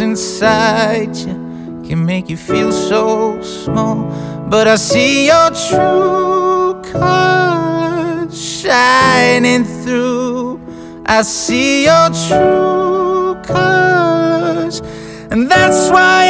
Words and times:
inside 0.00 1.16
you 1.16 1.82
can 1.86 2.04
make 2.04 2.28
you 2.28 2.36
feel 2.36 2.70
so 2.72 3.40
small. 3.42 4.04
But 4.48 4.68
I 4.68 4.76
see 4.76 5.26
your 5.26 5.50
true 5.50 6.80
colors 6.92 8.34
shining 8.60 9.64
through. 9.64 10.60
I 11.06 11.22
see 11.22 11.84
your 11.84 12.10
true 12.28 13.36
colors, 13.42 14.82
and 15.30 15.50
that's 15.50 15.90
why 15.90 16.27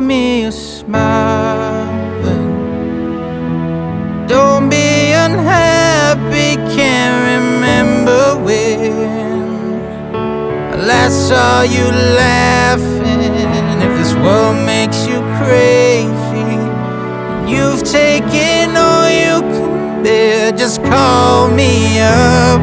me 0.00 0.44
a 0.44 0.52
smile 0.52 1.86
don't 4.28 4.68
be 4.68 5.12
unhappy 5.12 6.54
can't 6.76 7.16
remember 7.34 8.36
when 8.44 9.08
I 10.72 10.76
last 10.76 11.28
saw 11.28 11.62
you 11.62 11.84
laughing. 12.16 13.22
If 13.82 13.98
this 13.98 14.14
world 14.14 14.56
makes 14.64 15.06
you 15.06 15.20
crazy 15.38 16.18
you've 17.50 17.82
taken 17.82 18.76
all 18.76 19.08
you 19.08 19.40
can 19.40 20.02
bear. 20.02 20.52
Just 20.52 20.82
call 20.84 21.48
me 21.48 21.98
up 22.00 22.60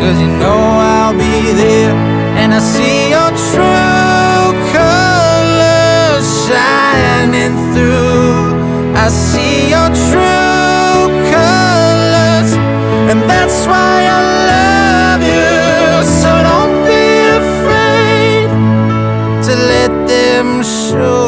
cause 0.00 0.18
you 0.20 0.28
know 0.38 0.60
I'll 0.92 1.14
be 1.14 1.52
there. 1.52 1.94
And 2.40 2.52
I 2.54 2.58
see 2.58 3.10
your 3.10 3.30
true 3.52 3.81
shining 7.52 7.74
through. 7.74 8.94
I 8.94 9.08
see 9.08 9.70
your 9.70 9.88
true 10.08 11.08
colors, 11.30 12.52
and 13.10 13.20
that's 13.28 13.66
why 13.66 14.06
I 14.06 14.20
love 14.52 15.22
you. 15.22 16.04
So 16.20 16.30
don't 16.48 16.76
be 16.86 17.04
afraid 17.42 18.48
to 19.46 19.52
let 19.56 19.92
them 20.08 20.62
show 20.62 21.21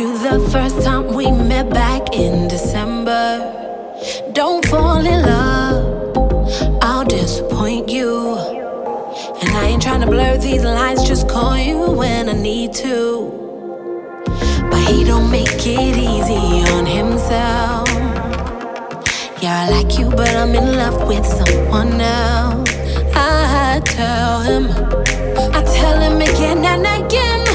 you 0.00 0.16
the 0.16 0.40
first 0.50 0.80
time 0.82 1.12
we 1.14 1.30
met 1.30 1.68
back 1.68 2.14
in 2.14 2.48
December. 2.48 3.26
Don't 4.32 4.64
fall 4.66 5.04
in 5.04 5.20
love, 5.20 6.16
I'll 6.80 7.04
disappoint 7.04 7.90
you. 7.90 8.38
And 9.40 9.50
I 9.50 9.64
ain't 9.70 9.82
trying 9.82 10.00
to 10.00 10.06
blur 10.06 10.38
these 10.38 10.64
lines, 10.64 11.06
just 11.06 11.28
call 11.28 11.58
you 11.58 11.78
when 11.90 12.30
I 12.30 12.32
need 12.32 12.72
to. 12.84 12.96
But 14.70 14.82
he 14.90 15.04
don't 15.04 15.30
make 15.30 15.66
it 15.78 15.96
easy 16.12 16.44
on 16.72 16.86
himself. 16.86 17.88
Yeah, 19.42 19.64
I 19.64 19.70
like 19.70 19.98
you, 19.98 20.08
but 20.08 20.34
I'm 20.34 20.54
in 20.54 20.76
love 20.80 21.06
with 21.06 21.26
someone 21.26 22.00
else. 22.00 22.70
I 23.14 23.82
tell 23.84 24.40
him, 24.40 24.64
I 25.58 25.62
tell 25.78 26.00
him 26.00 26.22
again 26.22 26.64
and 26.64 26.86
again. 27.04 27.49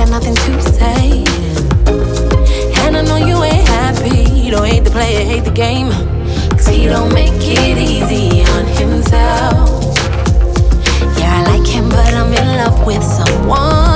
got 0.00 0.08
nothing 0.08 0.34
to 0.34 0.62
say. 0.62 1.24
And 2.86 2.96
I 2.96 3.02
know 3.02 3.16
you 3.16 3.42
ain't 3.44 3.68
happy. 3.68 4.32
You 4.32 4.50
don't 4.50 4.66
hate 4.66 4.84
the 4.84 4.90
player, 4.90 5.22
hate 5.22 5.44
the 5.44 5.50
game. 5.50 5.90
Cause 6.52 6.68
he 6.68 6.86
don't 6.86 7.12
make 7.12 7.34
it 7.34 7.76
easy 7.76 8.40
on 8.52 8.64
himself. 8.80 9.94
Yeah, 11.18 11.40
I 11.40 11.58
like 11.58 11.68
him, 11.68 11.90
but 11.90 12.14
I'm 12.14 12.32
in 12.32 12.56
love 12.56 12.86
with 12.86 13.02
someone. 13.02 13.89